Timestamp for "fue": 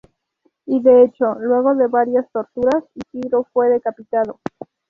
3.53-3.69